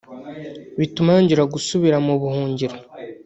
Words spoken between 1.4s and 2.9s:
gusubira mu buhungiro